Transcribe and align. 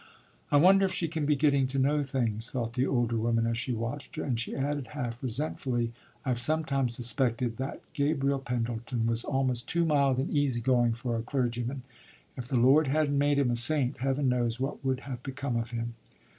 "I 0.49 0.57
wonder 0.57 0.85
if 0.87 0.93
she 0.93 1.07
can 1.07 1.27
be 1.27 1.35
getting 1.35 1.67
to 1.67 1.77
know 1.77 2.01
things?" 2.01 2.49
thought 2.49 2.73
the 2.73 2.87
older 2.87 3.17
woman 3.17 3.45
as 3.45 3.59
she 3.59 3.71
watched 3.71 4.15
her, 4.15 4.23
and 4.23 4.39
she 4.39 4.55
added 4.55 4.87
half 4.97 5.21
resentfully, 5.21 5.91
"I've 6.25 6.39
sometimes 6.39 6.95
suspected 6.95 7.57
that 7.57 7.81
Gabriel 7.93 8.39
Pendleton 8.39 9.05
was 9.05 9.23
almost 9.23 9.69
too 9.69 9.85
mild 9.85 10.17
and 10.17 10.31
easy 10.31 10.59
going 10.59 10.93
for 10.93 11.17
a 11.17 11.21
clergyman. 11.21 11.83
If 12.35 12.47
the 12.47 12.57
Lord 12.57 12.87
hadn't 12.87 13.15
made 13.15 13.37
him 13.37 13.51
a 13.51 13.55
saint, 13.55 13.97
Heaven 13.99 14.27
knows 14.27 14.59
what 14.59 14.83
would 14.83 15.01
have 15.01 15.21
become 15.21 15.55
of 15.55 15.69
him!" 15.69 15.93